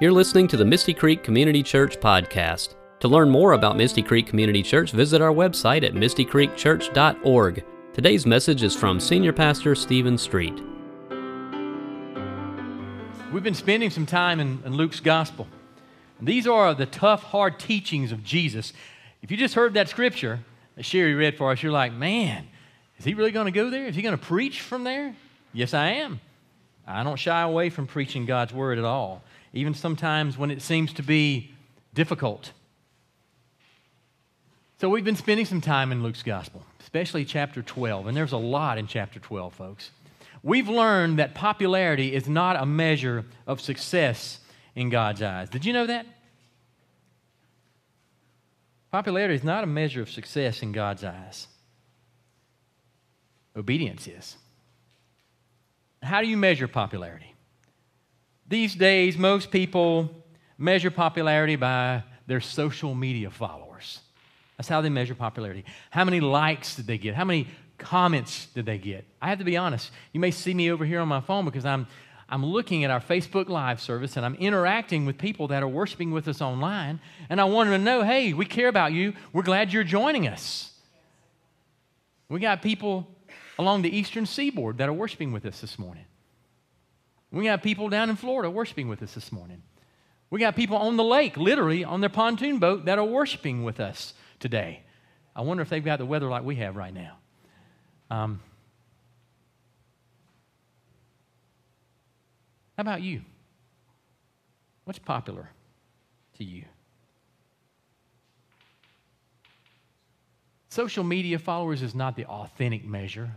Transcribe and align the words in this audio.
You're 0.00 0.10
listening 0.10 0.48
to 0.48 0.56
the 0.56 0.64
Misty 0.64 0.92
Creek 0.92 1.22
Community 1.22 1.62
Church 1.62 2.00
podcast. 2.00 2.74
To 2.98 3.06
learn 3.06 3.30
more 3.30 3.52
about 3.52 3.76
Misty 3.76 4.02
Creek 4.02 4.26
Community 4.26 4.60
Church, 4.60 4.90
visit 4.90 5.22
our 5.22 5.32
website 5.32 5.84
at 5.84 5.94
mistycreekchurch.org. 5.94 7.64
Today's 7.92 8.26
message 8.26 8.64
is 8.64 8.74
from 8.74 8.98
Senior 8.98 9.32
Pastor 9.32 9.76
Stephen 9.76 10.18
Street. 10.18 10.60
We've 13.32 13.44
been 13.44 13.54
spending 13.54 13.88
some 13.90 14.04
time 14.04 14.40
in, 14.40 14.60
in 14.66 14.74
Luke's 14.74 14.98
gospel. 14.98 15.46
These 16.20 16.48
are 16.48 16.74
the 16.74 16.86
tough, 16.86 17.22
hard 17.22 17.60
teachings 17.60 18.10
of 18.10 18.24
Jesus. 18.24 18.72
If 19.22 19.30
you 19.30 19.36
just 19.36 19.54
heard 19.54 19.74
that 19.74 19.88
scripture 19.88 20.40
that 20.74 20.82
Sherry 20.82 21.14
read 21.14 21.38
for 21.38 21.52
us, 21.52 21.62
you're 21.62 21.70
like, 21.70 21.92
man, 21.92 22.48
is 22.98 23.04
he 23.04 23.14
really 23.14 23.30
going 23.30 23.46
to 23.46 23.52
go 23.52 23.70
there? 23.70 23.86
Is 23.86 23.94
he 23.94 24.02
going 24.02 24.18
to 24.18 24.24
preach 24.24 24.60
from 24.60 24.82
there? 24.82 25.14
Yes, 25.52 25.72
I 25.72 25.90
am. 25.90 26.18
I 26.84 27.04
don't 27.04 27.16
shy 27.16 27.42
away 27.42 27.70
from 27.70 27.86
preaching 27.86 28.26
God's 28.26 28.52
word 28.52 28.78
at 28.78 28.84
all 28.84 29.22
even 29.54 29.72
sometimes 29.72 30.36
when 30.36 30.50
it 30.50 30.60
seems 30.60 30.92
to 30.94 31.02
be 31.02 31.52
difficult. 31.94 32.52
So, 34.80 34.88
we've 34.88 35.04
been 35.04 35.16
spending 35.16 35.46
some 35.46 35.60
time 35.60 35.92
in 35.92 36.02
Luke's 36.02 36.22
gospel, 36.22 36.62
especially 36.80 37.24
chapter 37.24 37.62
12, 37.62 38.08
and 38.08 38.16
there's 38.16 38.32
a 38.32 38.36
lot 38.36 38.76
in 38.76 38.86
chapter 38.86 39.20
12, 39.20 39.54
folks. 39.54 39.90
We've 40.42 40.68
learned 40.68 41.18
that 41.20 41.34
popularity 41.34 42.14
is 42.14 42.28
not 42.28 42.56
a 42.56 42.66
measure 42.66 43.24
of 43.46 43.60
success 43.60 44.40
in 44.74 44.90
God's 44.90 45.22
eyes. 45.22 45.48
Did 45.48 45.64
you 45.64 45.72
know 45.72 45.86
that? 45.86 46.04
Popularity 48.90 49.34
is 49.34 49.44
not 49.44 49.64
a 49.64 49.66
measure 49.66 50.02
of 50.02 50.10
success 50.10 50.62
in 50.62 50.72
God's 50.72 51.02
eyes. 51.02 51.48
Obedience 53.56 54.06
is. 54.06 54.36
How 56.02 56.20
do 56.20 56.28
you 56.28 56.36
measure 56.36 56.68
popularity? 56.68 57.33
These 58.48 58.74
days, 58.74 59.16
most 59.16 59.50
people 59.50 60.10
measure 60.58 60.90
popularity 60.90 61.56
by 61.56 62.02
their 62.26 62.40
social 62.40 62.94
media 62.94 63.30
followers. 63.30 64.00
That's 64.56 64.68
how 64.68 64.80
they 64.80 64.88
measure 64.88 65.14
popularity. 65.14 65.64
How 65.90 66.04
many 66.04 66.20
likes 66.20 66.76
did 66.76 66.86
they 66.86 66.98
get? 66.98 67.14
How 67.14 67.24
many 67.24 67.48
comments 67.78 68.46
did 68.54 68.66
they 68.66 68.78
get? 68.78 69.04
I 69.20 69.28
have 69.28 69.38
to 69.38 69.44
be 69.44 69.56
honest. 69.56 69.90
You 70.12 70.20
may 70.20 70.30
see 70.30 70.54
me 70.54 70.70
over 70.70 70.84
here 70.84 71.00
on 71.00 71.08
my 71.08 71.20
phone 71.20 71.44
because 71.44 71.64
I'm, 71.64 71.86
I'm 72.28 72.44
looking 72.44 72.84
at 72.84 72.90
our 72.90 73.00
Facebook 73.00 73.48
Live 73.48 73.80
service 73.80 74.16
and 74.16 74.24
I'm 74.24 74.36
interacting 74.36 75.06
with 75.06 75.18
people 75.18 75.48
that 75.48 75.62
are 75.62 75.68
worshiping 75.68 76.12
with 76.12 76.28
us 76.28 76.40
online. 76.40 77.00
And 77.28 77.40
I 77.40 77.44
want 77.44 77.70
them 77.70 77.80
to 77.80 77.84
know 77.84 78.02
hey, 78.02 78.32
we 78.32 78.46
care 78.46 78.68
about 78.68 78.92
you. 78.92 79.14
We're 79.32 79.42
glad 79.42 79.72
you're 79.72 79.84
joining 79.84 80.28
us. 80.28 80.70
We 82.28 82.40
got 82.40 82.62
people 82.62 83.08
along 83.58 83.82
the 83.82 83.96
eastern 83.96 84.26
seaboard 84.26 84.78
that 84.78 84.88
are 84.88 84.92
worshiping 84.92 85.32
with 85.32 85.44
us 85.44 85.60
this 85.60 85.78
morning. 85.78 86.04
We 87.34 87.44
got 87.44 87.64
people 87.64 87.88
down 87.88 88.10
in 88.10 88.16
Florida 88.16 88.48
worshiping 88.48 88.88
with 88.88 89.02
us 89.02 89.14
this 89.14 89.32
morning. 89.32 89.62
We 90.30 90.38
got 90.38 90.54
people 90.54 90.76
on 90.76 90.96
the 90.96 91.02
lake, 91.02 91.36
literally 91.36 91.84
on 91.84 92.00
their 92.00 92.08
pontoon 92.08 92.58
boat, 92.58 92.84
that 92.84 92.98
are 92.98 93.04
worshiping 93.04 93.64
with 93.64 93.80
us 93.80 94.14
today. 94.38 94.82
I 95.34 95.42
wonder 95.42 95.62
if 95.62 95.68
they've 95.68 95.84
got 95.84 95.98
the 95.98 96.06
weather 96.06 96.28
like 96.28 96.44
we 96.44 96.56
have 96.56 96.76
right 96.76 96.94
now. 96.94 97.16
Um, 98.08 98.40
how 102.76 102.82
about 102.82 103.02
you? 103.02 103.22
What's 104.84 105.00
popular 105.00 105.50
to 106.38 106.44
you? 106.44 106.64
Social 110.68 111.02
media 111.02 111.40
followers 111.40 111.82
is 111.82 111.96
not 111.96 112.14
the 112.14 112.26
authentic 112.26 112.84
measure 112.84 113.32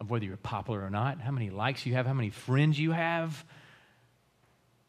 of 0.00 0.10
whether 0.10 0.24
you're 0.24 0.36
popular 0.36 0.82
or 0.82 0.90
not, 0.90 1.20
how 1.20 1.30
many 1.30 1.50
likes 1.50 1.84
you 1.84 1.94
have, 1.94 2.06
how 2.06 2.14
many 2.14 2.30
friends 2.30 2.78
you 2.78 2.92
have. 2.92 3.44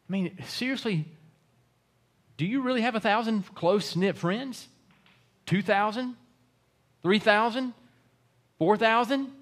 I 0.08 0.12
mean, 0.12 0.36
seriously, 0.46 1.06
do 2.36 2.46
you 2.46 2.62
really 2.62 2.80
have 2.80 2.94
a 2.94 3.00
thousand 3.00 3.54
close 3.54 3.94
knit 3.94 4.16
friends? 4.16 4.68
2,000? 5.46 6.16
3,000? 7.02 7.74
4,000? 8.58 9.32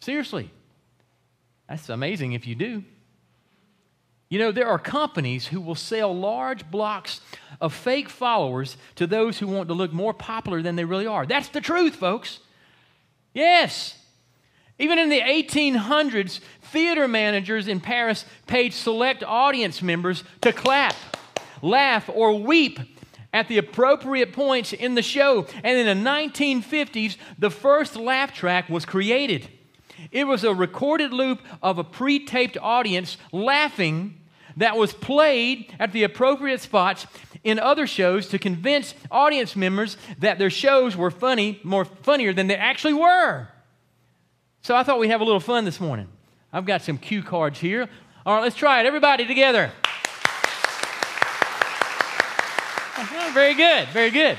Seriously. 0.00 0.50
That's 1.68 1.88
amazing 1.88 2.32
if 2.32 2.46
you 2.46 2.54
do. 2.54 2.82
You 4.30 4.38
know, 4.38 4.52
there 4.52 4.68
are 4.68 4.78
companies 4.78 5.48
who 5.48 5.60
will 5.60 5.74
sell 5.74 6.16
large 6.16 6.70
blocks 6.70 7.20
of 7.60 7.74
fake 7.74 8.08
followers 8.08 8.76
to 8.94 9.06
those 9.06 9.38
who 9.38 9.48
want 9.48 9.68
to 9.68 9.74
look 9.74 9.92
more 9.92 10.14
popular 10.14 10.62
than 10.62 10.76
they 10.76 10.84
really 10.84 11.06
are. 11.06 11.26
That's 11.26 11.48
the 11.48 11.60
truth, 11.60 11.96
folks. 11.96 12.38
Yes. 13.34 13.96
Even 14.80 14.98
in 14.98 15.10
the 15.10 15.20
1800s, 15.20 16.40
theater 16.62 17.06
managers 17.06 17.68
in 17.68 17.80
Paris 17.80 18.24
paid 18.46 18.72
select 18.72 19.22
audience 19.22 19.82
members 19.82 20.24
to 20.40 20.54
clap, 20.54 20.96
laugh, 21.60 22.08
or 22.08 22.40
weep 22.40 22.80
at 23.30 23.46
the 23.48 23.58
appropriate 23.58 24.32
points 24.32 24.72
in 24.72 24.94
the 24.94 25.02
show. 25.02 25.46
And 25.62 25.78
in 25.78 26.02
the 26.02 26.10
1950s, 26.10 27.18
the 27.38 27.50
first 27.50 27.94
laugh 27.94 28.32
track 28.32 28.70
was 28.70 28.86
created. 28.86 29.50
It 30.10 30.26
was 30.26 30.44
a 30.44 30.54
recorded 30.54 31.12
loop 31.12 31.42
of 31.62 31.76
a 31.78 31.84
pre 31.84 32.24
taped 32.24 32.56
audience 32.56 33.18
laughing 33.32 34.18
that 34.56 34.78
was 34.78 34.94
played 34.94 35.74
at 35.78 35.92
the 35.92 36.04
appropriate 36.04 36.62
spots 36.62 37.06
in 37.44 37.58
other 37.58 37.86
shows 37.86 38.28
to 38.28 38.38
convince 38.38 38.94
audience 39.10 39.54
members 39.54 39.98
that 40.18 40.38
their 40.38 40.48
shows 40.48 40.96
were 40.96 41.10
funny, 41.10 41.60
more 41.62 41.84
funnier 41.84 42.32
than 42.32 42.46
they 42.46 42.56
actually 42.56 42.94
were. 42.94 43.48
So 44.62 44.76
I 44.76 44.82
thought 44.82 44.98
we'd 44.98 45.08
have 45.08 45.20
a 45.20 45.24
little 45.24 45.40
fun 45.40 45.64
this 45.64 45.80
morning. 45.80 46.08
I've 46.52 46.66
got 46.66 46.82
some 46.82 46.98
cue 46.98 47.22
cards 47.22 47.58
here. 47.58 47.88
All 48.26 48.34
right, 48.34 48.42
let's 48.42 48.56
try 48.56 48.80
it. 48.80 48.86
Everybody 48.86 49.26
together. 49.26 49.70
Very 53.32 53.54
good, 53.54 53.88
very 53.88 54.10
good. 54.10 54.38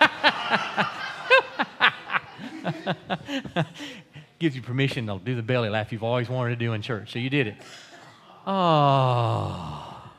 Gives 4.38 4.54
you 4.54 4.60
permission 4.60 5.06
to 5.06 5.18
do 5.18 5.34
the 5.34 5.42
belly 5.42 5.70
laugh 5.70 5.92
you've 5.92 6.02
always 6.02 6.28
wanted 6.28 6.50
to 6.50 6.56
do 6.56 6.74
in 6.74 6.82
church. 6.82 7.12
So 7.12 7.18
you 7.18 7.30
did 7.30 7.46
it. 7.46 7.54
Oh, 8.46 10.12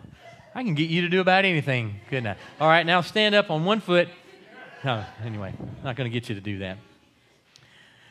I 0.55 0.63
can 0.63 0.73
get 0.73 0.89
you 0.89 1.01
to 1.01 1.09
do 1.09 1.21
about 1.21 1.45
anything, 1.45 1.99
couldn't 2.09 2.27
I? 2.27 2.35
All 2.59 2.67
right, 2.67 2.85
now 2.85 3.01
stand 3.01 3.35
up 3.35 3.51
on 3.51 3.63
one 3.63 3.79
foot. 3.79 4.09
No, 4.83 5.05
anyway, 5.23 5.53
not 5.83 5.95
going 5.95 6.09
to 6.09 6.13
get 6.13 6.29
you 6.29 6.35
to 6.35 6.41
do 6.41 6.59
that. 6.59 6.77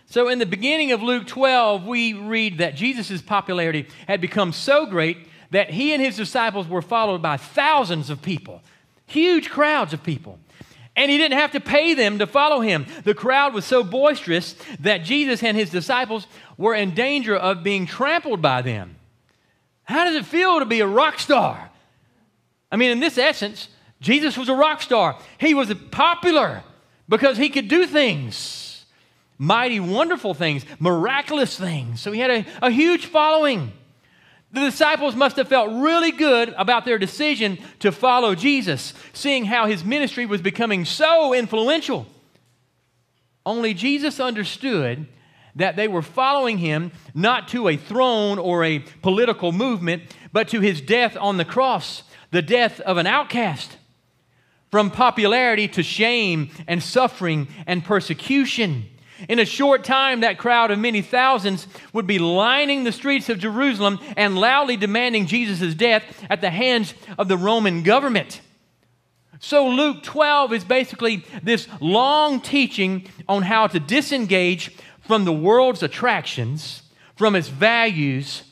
So, 0.09 0.29
in 0.29 0.39
the 0.39 0.47
beginning 0.47 0.93
of 0.93 1.03
Luke 1.03 1.27
12, 1.27 1.85
we 1.85 2.13
read 2.13 2.59
that 2.59 2.77
Jesus' 2.77 3.21
popularity 3.21 3.89
had 4.07 4.21
become 4.21 4.53
so 4.53 4.87
great 4.87 5.19
that 5.51 5.71
he 5.71 5.93
and 5.93 6.03
his 6.03 6.17
disciples 6.17 6.69
were 6.69 6.83
followed 6.83 7.23
by 7.23 7.37
thousands 7.37 8.09
of 8.09 8.23
people, 8.23 8.63
huge 9.07 9.51
crowds 9.51 9.93
of 9.93 10.05
people. 10.05 10.39
And 10.95 11.11
he 11.11 11.19
didn't 11.19 11.39
have 11.39 11.53
to 11.53 11.61
pay 11.61 11.93
them 11.95 12.21
to 12.21 12.27
follow 12.27 12.61
him. 12.61 12.87
The 13.05 13.15
crowd 13.15 13.53
was 13.53 13.65
so 13.65 13.83
boisterous 13.83 14.55
that 14.81 14.99
Jesus 14.99 15.43
and 15.43 15.57
his 15.57 15.71
disciples 15.71 16.27
were 16.57 16.75
in 16.75 16.95
danger 16.95 17.37
of 17.37 17.63
being 17.63 17.85
trampled 17.85 18.41
by 18.41 18.63
them. 18.63 18.97
How 19.83 20.05
does 20.05 20.15
it 20.15 20.25
feel 20.25 20.61
to 20.61 20.65
be 20.65 20.81
a 20.81 20.87
rock 20.87 21.19
star? 21.19 21.71
I 22.71 22.77
mean, 22.77 22.91
in 22.93 23.01
this 23.01 23.19
essence, 23.19 23.69
Jesus 24.01 24.39
was 24.39 24.49
a 24.49 24.55
rock 24.55 24.81
star. 24.81 25.19
He 25.39 25.53
was 25.53 25.75
popular 25.91 26.63
because 27.09 27.37
he 27.37 27.51
could 27.51 27.69
do 27.69 27.87
things 27.87 28.66
mighty, 29.39 29.81
wonderful 29.81 30.35
things, 30.35 30.65
miraculous 30.79 31.59
things. 31.59 32.01
So 32.01 32.13
he 32.13 32.21
had 32.21 32.31
a, 32.31 32.47
a 32.63 32.71
huge 32.71 33.07
following. 33.07 33.73
The 34.53 34.61
disciples 34.61 35.15
must 35.15 35.37
have 35.37 35.49
felt 35.49 35.83
really 35.83 36.13
good 36.13 36.55
about 36.57 36.85
their 36.85 36.99
decision 36.99 37.59
to 37.81 37.93
follow 37.93 38.35
Jesus, 38.35 38.95
seeing 39.13 39.45
how 39.45 39.67
his 39.67 39.85
ministry 39.85 40.25
was 40.25 40.41
becoming 40.41 40.85
so 40.85 41.35
influential. 41.35 42.07
Only 43.45 43.75
Jesus 43.75 44.19
understood 44.19 45.07
that 45.57 45.77
they 45.77 45.89
were 45.89 46.03
following 46.03 46.59
him 46.59 46.93
not 47.15 47.49
to 47.49 47.69
a 47.69 47.77
throne 47.77 48.39
or 48.39 48.65
a 48.65 48.79
political 49.03 49.53
movement, 49.53 50.03
but 50.33 50.49
to 50.49 50.61
his 50.61 50.81
death 50.81 51.17
on 51.19 51.39
the 51.39 51.45
cross, 51.45 52.03
the 52.31 52.43
death 52.43 52.81
of 52.81 52.99
an 52.99 53.07
outcast. 53.07 53.77
From 54.71 54.91
popularity 54.91 55.69
to 55.69 55.83
shame 55.83 56.51
and 56.67 56.83
suffering 56.83 57.49
and 57.67 57.85
persecution. 57.85 58.87
In 59.29 59.39
a 59.39 59.45
short 59.45 59.85
time, 59.85 60.21
that 60.21 60.39
crowd 60.39 60.71
of 60.71 60.79
many 60.79 61.03
thousands 61.03 61.67
would 61.93 62.07
be 62.07 62.19
lining 62.19 62.85
the 62.85 62.93
streets 62.93 63.29
of 63.29 63.39
Jerusalem 63.39 63.99
and 64.17 64.39
loudly 64.39 64.77
demanding 64.77 65.27
Jesus' 65.27 65.75
death 65.75 66.03
at 66.29 66.41
the 66.41 66.51
hands 66.51 66.95
of 67.19 67.29
the 67.29 67.37
Roman 67.39 67.83
government. 67.83 68.41
So, 69.39 69.69
Luke 69.69 70.03
12 70.03 70.53
is 70.55 70.65
basically 70.65 71.25
this 71.43 71.69
long 71.81 72.41
teaching 72.41 73.07
on 73.29 73.43
how 73.43 73.67
to 73.67 73.79
disengage 73.79 74.75
from 75.01 75.25
the 75.25 75.33
world's 75.33 75.83
attractions, 75.83 76.83
from 77.17 77.37
its 77.37 77.49
values, 77.49 78.43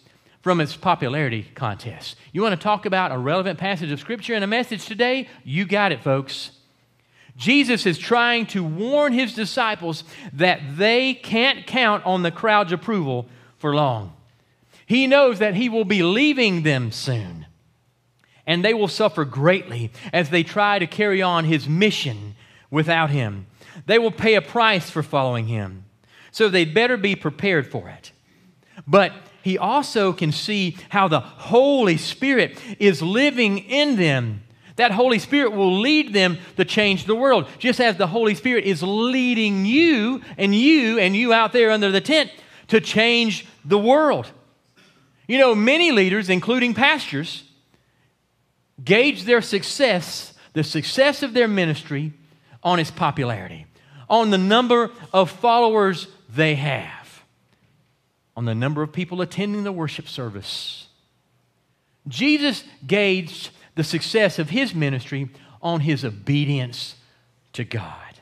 from 0.43 0.61
its 0.61 0.77
popularity 0.77 1.51
contests. 1.55 2.17
You 2.33 2.43
want 2.43 2.59
to 2.59 2.63
talk 2.63 2.85
about 2.85 3.13
a 3.13 3.19
relevant 3.19 3.59
passage 3.59 3.91
of 3.91 3.99
Scripture 3.99 4.35
and 4.35 4.45
a 4.45 4.47
message 4.47 4.85
today? 4.85 5.29
You 5.43 5.65
got 5.65 5.91
it, 5.91 6.03
folks. 6.03 6.51
Jesus 7.37 7.85
is 7.87 7.99
trying 7.99 8.47
to 8.47 8.63
warn 8.63 9.13
his 9.13 9.35
disciples 9.35 10.05
that 10.33 10.77
they 10.77 11.15
can't 11.15 11.67
count 11.67 12.05
on 12.07 12.23
the 12.23 12.31
crowd's 12.31 12.73
approval 12.73 13.27
for 13.59 13.75
long. 13.75 14.13
He 14.87 15.07
knows 15.07 15.39
that 15.39 15.55
he 15.55 15.69
will 15.69 15.85
be 15.85 16.03
leaving 16.03 16.63
them 16.63 16.93
soon, 16.93 17.47
and 18.47 18.65
they 18.65 18.75
will 18.75 18.89
suffer 18.89 19.25
greatly 19.25 19.91
as 20.13 20.31
they 20.31 20.43
try 20.43 20.79
to 20.79 20.87
carry 20.87 21.23
on 21.23 21.45
his 21.45 21.69
mission 21.69 22.37
without 22.71 23.11
him. 23.11 23.47
They 23.87 23.99
will 23.99 24.13
pay 24.13 24.35
a 24.35 24.43
price 24.43 24.91
for 24.91 25.03
following 25.03 25.47
him, 25.47 25.85
so 26.31 26.49
they'd 26.49 26.75
better 26.75 26.97
be 26.97 27.17
prepared 27.17 27.71
for 27.71 27.89
it. 27.89 28.13
But 28.87 29.13
he 29.43 29.59
also 29.59 30.13
can 30.13 30.33
see 30.33 30.77
how 30.91 31.09
the 31.09 31.21
Holy 31.21 31.97
Spirit 31.97 32.59
is 32.79 33.03
living 33.03 33.59
in 33.59 33.97
them. 33.97 34.43
That 34.77 34.91
Holy 34.91 35.19
Spirit 35.19 35.53
will 35.53 35.81
lead 35.81 36.13
them 36.13 36.39
to 36.57 36.65
change 36.65 37.05
the 37.05 37.15
world, 37.15 37.47
just 37.59 37.81
as 37.81 37.97
the 37.97 38.09
Holy 38.09 38.35
Spirit 38.35 38.65
is 38.65 38.83
leading 38.83 39.65
you 39.65 40.21
and 40.37 40.55
you 40.55 40.99
and 40.99 41.15
you 41.15 41.33
out 41.33 41.53
there 41.53 41.71
under 41.71 41.93
the 41.93 42.01
tent 42.01 42.31
to 42.69 42.81
change 42.81 43.47
the 43.65 43.79
world. 43.79 44.31
You 45.29 45.39
know, 45.39 45.55
many 45.55 45.93
leaders, 45.93 46.29
including 46.29 46.75
pastors, 46.75 47.45
gauge 48.83 49.25
their 49.25 49.41
success, 49.41 50.35
the 50.53 50.65
success 50.65 51.23
of 51.23 51.35
their 51.35 51.49
ministry, 51.49 52.13
on 52.63 52.79
its 52.81 52.91
popularity, 52.91 53.67
on 54.09 54.31
the 54.31 54.39
number 54.39 54.91
of 55.13 55.31
followers 55.31 56.09
they 56.29 56.55
have, 56.57 57.23
on 58.37 58.45
the 58.45 58.55
number 58.55 58.83
of 58.83 58.93
people 58.93 59.21
attending 59.21 59.65
the 59.65 59.73
worship 59.73 60.09
service. 60.09 60.89
Jesus 62.09 62.65
gauged 62.87 63.51
the 63.75 63.85
success 63.85 64.39
of 64.39 64.51
his 64.51 64.75
ministry 64.75 65.29
on 65.63 65.81
his 65.81 66.05
obedience 66.05 66.97
to 67.53 67.65
God. 67.65 68.21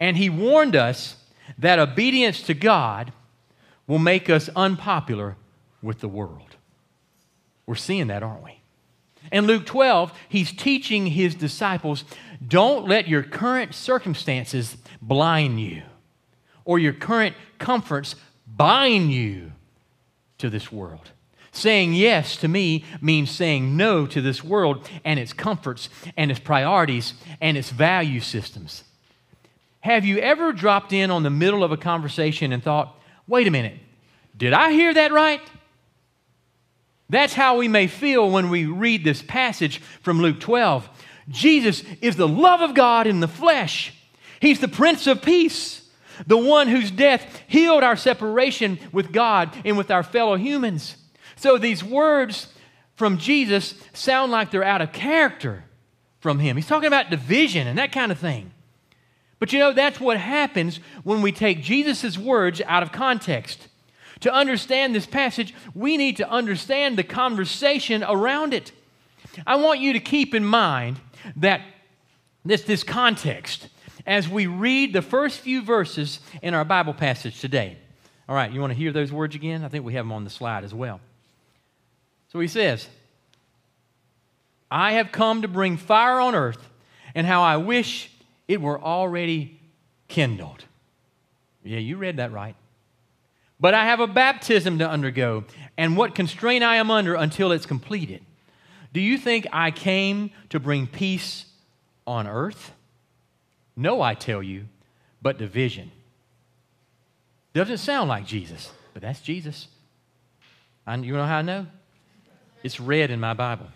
And 0.00 0.16
he 0.16 0.30
warned 0.30 0.76
us 0.76 1.16
that 1.58 1.78
obedience 1.78 2.42
to 2.42 2.54
God 2.54 3.12
will 3.86 3.98
make 3.98 4.30
us 4.30 4.48
unpopular 4.54 5.36
with 5.82 6.00
the 6.00 6.08
world. 6.08 6.56
We're 7.66 7.74
seeing 7.74 8.06
that, 8.08 8.22
aren't 8.22 8.44
we? 8.44 8.60
In 9.32 9.46
Luke 9.46 9.66
12, 9.66 10.12
he's 10.28 10.52
teaching 10.52 11.06
his 11.06 11.34
disciples 11.34 12.04
don't 12.46 12.86
let 12.86 13.08
your 13.08 13.22
current 13.22 13.74
circumstances 13.74 14.76
blind 15.02 15.60
you 15.60 15.82
or 16.64 16.78
your 16.78 16.92
current 16.92 17.34
comforts 17.58 18.14
bind 18.46 19.12
you 19.12 19.52
to 20.38 20.48
this 20.48 20.70
world. 20.70 21.10
Saying 21.52 21.94
yes 21.94 22.36
to 22.36 22.48
me 22.48 22.84
means 23.00 23.30
saying 23.30 23.76
no 23.76 24.06
to 24.06 24.20
this 24.20 24.44
world 24.44 24.88
and 25.04 25.18
its 25.18 25.32
comforts 25.32 25.88
and 26.16 26.30
its 26.30 26.40
priorities 26.40 27.14
and 27.40 27.56
its 27.56 27.70
value 27.70 28.20
systems. 28.20 28.84
Have 29.80 30.04
you 30.04 30.18
ever 30.18 30.52
dropped 30.52 30.92
in 30.92 31.10
on 31.10 31.22
the 31.22 31.30
middle 31.30 31.64
of 31.64 31.72
a 31.72 31.76
conversation 31.76 32.52
and 32.52 32.62
thought, 32.62 32.98
wait 33.26 33.46
a 33.46 33.50
minute, 33.50 33.78
did 34.36 34.52
I 34.52 34.72
hear 34.72 34.92
that 34.92 35.12
right? 35.12 35.40
That's 37.08 37.32
how 37.32 37.56
we 37.56 37.68
may 37.68 37.86
feel 37.86 38.30
when 38.30 38.50
we 38.50 38.66
read 38.66 39.02
this 39.02 39.22
passage 39.22 39.78
from 40.02 40.20
Luke 40.20 40.40
12. 40.40 40.88
Jesus 41.28 41.82
is 42.02 42.16
the 42.16 42.28
love 42.28 42.60
of 42.60 42.74
God 42.74 43.06
in 43.06 43.20
the 43.20 43.28
flesh. 43.28 43.94
He's 44.40 44.60
the 44.60 44.68
Prince 44.68 45.06
of 45.06 45.22
Peace, 45.22 45.88
the 46.26 46.36
one 46.36 46.68
whose 46.68 46.90
death 46.90 47.42
healed 47.46 47.82
our 47.82 47.96
separation 47.96 48.78
with 48.92 49.12
God 49.12 49.56
and 49.64 49.78
with 49.78 49.90
our 49.90 50.02
fellow 50.02 50.36
humans. 50.36 50.96
So 51.38 51.56
these 51.56 51.84
words 51.84 52.48
from 52.96 53.18
Jesus 53.18 53.74
sound 53.92 54.32
like 54.32 54.50
they're 54.50 54.64
out 54.64 54.82
of 54.82 54.92
character 54.92 55.64
from 56.20 56.40
him. 56.40 56.56
He's 56.56 56.66
talking 56.66 56.88
about 56.88 57.10
division 57.10 57.68
and 57.68 57.78
that 57.78 57.92
kind 57.92 58.10
of 58.10 58.18
thing. 58.18 58.50
But 59.38 59.52
you 59.52 59.60
know, 59.60 59.72
that's 59.72 60.00
what 60.00 60.16
happens 60.16 60.80
when 61.04 61.22
we 61.22 61.30
take 61.30 61.62
Jesus' 61.62 62.18
words 62.18 62.60
out 62.66 62.82
of 62.82 62.90
context. 62.90 63.68
To 64.20 64.34
understand 64.34 64.96
this 64.96 65.06
passage, 65.06 65.54
we 65.74 65.96
need 65.96 66.16
to 66.16 66.28
understand 66.28 66.98
the 66.98 67.04
conversation 67.04 68.02
around 68.02 68.52
it. 68.52 68.72
I 69.46 69.54
want 69.56 69.78
you 69.78 69.92
to 69.92 70.00
keep 70.00 70.34
in 70.34 70.44
mind 70.44 70.98
that 71.36 71.60
this, 72.44 72.62
this 72.62 72.82
context 72.82 73.68
as 74.06 74.28
we 74.28 74.48
read 74.48 74.92
the 74.92 75.02
first 75.02 75.38
few 75.38 75.62
verses 75.62 76.18
in 76.42 76.52
our 76.54 76.64
Bible 76.64 76.94
passage 76.94 77.40
today. 77.40 77.76
All 78.28 78.34
right, 78.34 78.50
you 78.50 78.60
want 78.60 78.72
to 78.72 78.78
hear 78.78 78.90
those 78.90 79.12
words 79.12 79.36
again? 79.36 79.64
I 79.64 79.68
think 79.68 79.84
we 79.84 79.92
have 79.92 80.04
them 80.04 80.12
on 80.12 80.24
the 80.24 80.30
slide 80.30 80.64
as 80.64 80.74
well. 80.74 81.00
So 82.32 82.40
he 82.40 82.48
says, 82.48 82.88
I 84.70 84.92
have 84.92 85.12
come 85.12 85.42
to 85.42 85.48
bring 85.48 85.76
fire 85.76 86.20
on 86.20 86.34
earth, 86.34 86.68
and 87.14 87.26
how 87.26 87.42
I 87.42 87.56
wish 87.56 88.10
it 88.46 88.60
were 88.60 88.80
already 88.80 89.60
kindled. 90.08 90.64
Yeah, 91.64 91.78
you 91.78 91.96
read 91.96 92.18
that 92.18 92.32
right. 92.32 92.54
But 93.60 93.74
I 93.74 93.86
have 93.86 94.00
a 94.00 94.06
baptism 94.06 94.78
to 94.78 94.88
undergo, 94.88 95.44
and 95.76 95.96
what 95.96 96.14
constraint 96.14 96.62
I 96.62 96.76
am 96.76 96.90
under 96.90 97.14
until 97.14 97.50
it's 97.50 97.66
completed. 97.66 98.22
Do 98.92 99.00
you 99.00 99.18
think 99.18 99.46
I 99.52 99.70
came 99.70 100.30
to 100.50 100.60
bring 100.60 100.86
peace 100.86 101.46
on 102.06 102.26
earth? 102.26 102.72
No, 103.76 104.00
I 104.00 104.14
tell 104.14 104.42
you, 104.42 104.66
but 105.20 105.38
division. 105.38 105.90
Doesn't 107.52 107.78
sound 107.78 108.08
like 108.08 108.26
Jesus, 108.26 108.70
but 108.92 109.02
that's 109.02 109.20
Jesus. 109.20 109.68
I, 110.86 110.96
you 110.96 111.14
know 111.14 111.24
how 111.24 111.38
I 111.38 111.42
know? 111.42 111.66
It's 112.62 112.80
read 112.80 113.10
in 113.10 113.20
my 113.20 113.34
Bible. 113.34 113.66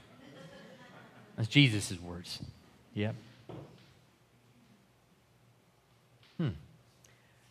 That's 1.36 1.48
Jesus' 1.48 1.98
words. 2.00 2.40
Yep. 2.94 3.14
Hmm. 6.38 6.48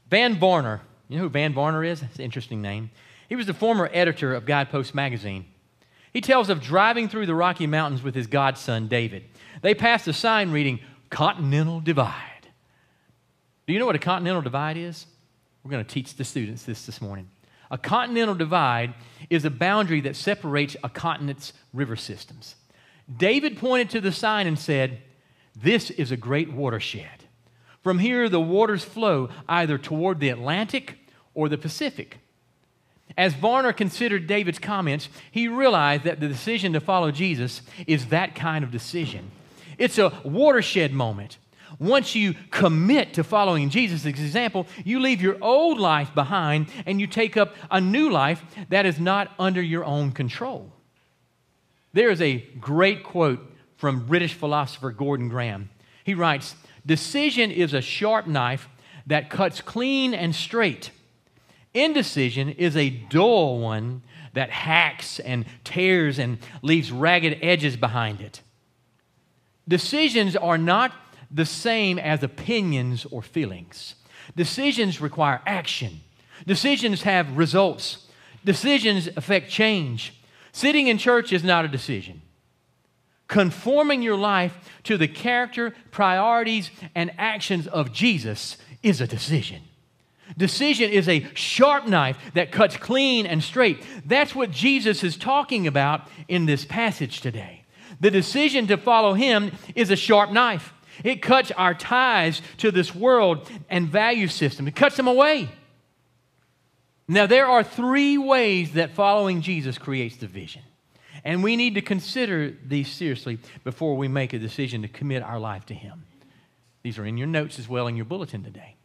Van 0.09 0.35
Varner 0.37 0.81
you 1.11 1.17
know 1.17 1.23
who 1.23 1.29
Van 1.29 1.53
Varner 1.53 1.83
is? 1.83 2.01
It's 2.01 2.15
an 2.15 2.23
interesting 2.23 2.61
name. 2.61 2.89
He 3.27 3.35
was 3.35 3.45
the 3.45 3.53
former 3.53 3.89
editor 3.91 4.33
of 4.33 4.45
Guidepost 4.45 4.95
magazine. 4.95 5.45
He 6.13 6.21
tells 6.21 6.49
of 6.49 6.61
driving 6.61 7.09
through 7.09 7.25
the 7.25 7.35
Rocky 7.35 7.67
Mountains 7.67 8.01
with 8.01 8.15
his 8.15 8.27
godson, 8.27 8.87
David. 8.87 9.25
They 9.61 9.73
passed 9.73 10.07
a 10.07 10.13
sign 10.13 10.51
reading, 10.51 10.79
Continental 11.09 11.81
Divide. 11.81 12.47
Do 13.67 13.73
you 13.73 13.79
know 13.79 13.85
what 13.85 13.97
a 13.97 13.99
continental 13.99 14.41
divide 14.41 14.77
is? 14.77 15.05
We're 15.63 15.71
going 15.71 15.83
to 15.83 15.93
teach 15.93 16.15
the 16.15 16.23
students 16.23 16.63
this 16.63 16.85
this 16.85 17.01
morning. 17.01 17.29
A 17.71 17.77
continental 17.77 18.35
divide 18.35 18.93
is 19.29 19.45
a 19.45 19.49
boundary 19.49 20.01
that 20.01 20.17
separates 20.17 20.75
a 20.83 20.89
continent's 20.89 21.53
river 21.73 21.95
systems. 21.95 22.55
David 23.17 23.57
pointed 23.57 23.89
to 23.91 24.01
the 24.01 24.11
sign 24.11 24.45
and 24.45 24.59
said, 24.59 25.01
This 25.55 25.89
is 25.89 26.11
a 26.11 26.17
great 26.17 26.51
watershed. 26.51 27.25
From 27.81 27.99
here, 27.99 28.29
the 28.29 28.41
waters 28.41 28.83
flow 28.83 29.29
either 29.49 29.77
toward 29.77 30.19
the 30.19 30.29
Atlantic 30.29 30.99
or 31.33 31.49
the 31.49 31.57
Pacific. 31.57 32.19
As 33.17 33.33
Varner 33.33 33.73
considered 33.73 34.27
David's 34.27 34.59
comments, 34.59 35.09
he 35.31 35.47
realized 35.47 36.03
that 36.03 36.19
the 36.19 36.27
decision 36.27 36.73
to 36.73 36.79
follow 36.79 37.11
Jesus 37.11 37.61
is 37.87 38.07
that 38.07 38.35
kind 38.35 38.63
of 38.63 38.71
decision. 38.71 39.31
It's 39.77 39.97
a 39.97 40.13
watershed 40.23 40.93
moment. 40.93 41.37
Once 41.79 42.15
you 42.15 42.35
commit 42.49 43.13
to 43.13 43.23
following 43.23 43.69
Jesus' 43.69 44.05
example, 44.05 44.67
you 44.83 44.99
leave 44.99 45.21
your 45.21 45.37
old 45.41 45.79
life 45.79 46.13
behind 46.13 46.69
and 46.85 46.99
you 46.99 47.07
take 47.07 47.37
up 47.37 47.55
a 47.69 47.79
new 47.79 48.09
life 48.09 48.43
that 48.69 48.85
is 48.85 48.99
not 48.99 49.31
under 49.39 49.61
your 49.61 49.83
own 49.85 50.11
control. 50.11 50.71
There 51.93 52.09
is 52.09 52.21
a 52.21 52.37
great 52.59 53.03
quote 53.03 53.39
from 53.77 54.05
British 54.05 54.33
philosopher 54.33 54.91
Gordon 54.91 55.29
Graham. 55.29 55.69
He 56.03 56.13
writes 56.13 56.55
Decision 56.85 57.51
is 57.51 57.73
a 57.73 57.81
sharp 57.81 58.27
knife 58.27 58.67
that 59.07 59.29
cuts 59.29 59.61
clean 59.61 60.13
and 60.13 60.33
straight 60.35 60.91
Indecision 61.73 62.49
is 62.49 62.75
a 62.75 62.89
dull 62.89 63.59
one 63.59 64.01
that 64.33 64.49
hacks 64.49 65.19
and 65.19 65.45
tears 65.63 66.19
and 66.19 66.37
leaves 66.61 66.91
ragged 66.91 67.39
edges 67.41 67.77
behind 67.77 68.21
it. 68.21 68.41
Decisions 69.67 70.35
are 70.35 70.57
not 70.57 70.91
the 71.31 71.45
same 71.45 71.97
as 71.97 72.23
opinions 72.23 73.05
or 73.05 73.21
feelings. 73.21 73.95
Decisions 74.35 75.01
require 75.01 75.41
action. 75.45 76.01
Decisions 76.45 77.03
have 77.03 77.37
results. 77.37 78.07
Decisions 78.43 79.07
affect 79.15 79.49
change. 79.49 80.21
Sitting 80.51 80.87
in 80.87 80.97
church 80.97 81.31
is 81.31 81.43
not 81.43 81.65
a 81.65 81.69
decision. 81.69 82.21
Conforming 83.27 84.01
your 84.01 84.17
life 84.17 84.57
to 84.83 84.97
the 84.97 85.07
character, 85.07 85.73
priorities, 85.91 86.69
and 86.93 87.11
actions 87.17 87.67
of 87.67 87.93
Jesus 87.93 88.57
is 88.83 88.99
a 88.99 89.07
decision. 89.07 89.61
Decision 90.37 90.89
is 90.89 91.07
a 91.07 91.27
sharp 91.33 91.87
knife 91.87 92.17
that 92.33 92.51
cuts 92.51 92.77
clean 92.77 93.25
and 93.25 93.43
straight. 93.43 93.85
That's 94.05 94.35
what 94.35 94.51
Jesus 94.51 95.03
is 95.03 95.17
talking 95.17 95.67
about 95.67 96.07
in 96.27 96.45
this 96.45 96.65
passage 96.65 97.21
today. 97.21 97.63
The 97.99 98.11
decision 98.11 98.67
to 98.67 98.77
follow 98.77 99.13
him 99.13 99.51
is 99.75 99.91
a 99.91 99.95
sharp 99.95 100.31
knife. 100.31 100.73
It 101.03 101.21
cuts 101.21 101.51
our 101.51 101.73
ties 101.73 102.41
to 102.57 102.71
this 102.71 102.93
world 102.93 103.49
and 103.69 103.87
value 103.87 104.27
system, 104.27 104.67
it 104.67 104.75
cuts 104.75 104.97
them 104.97 105.07
away. 105.07 105.49
Now, 107.07 107.25
there 107.25 107.45
are 107.45 107.63
three 107.63 108.17
ways 108.17 108.73
that 108.73 108.91
following 108.91 109.41
Jesus 109.41 109.77
creates 109.77 110.15
division. 110.15 110.61
And 111.23 111.43
we 111.43 111.55
need 111.55 111.75
to 111.75 111.81
consider 111.81 112.55
these 112.65 112.89
seriously 112.89 113.37
before 113.63 113.95
we 113.95 114.07
make 114.07 114.33
a 114.33 114.39
decision 114.39 114.81
to 114.81 114.87
commit 114.87 115.21
our 115.21 115.39
life 115.39 115.65
to 115.67 115.73
Him. 115.73 116.05
These 116.83 116.97
are 116.97 117.05
in 117.05 117.17
your 117.17 117.27
notes 117.27 117.59
as 117.59 117.69
well 117.69 117.87
in 117.87 117.95
your 117.95 118.05
bulletin 118.05 118.43
today. 118.43 118.75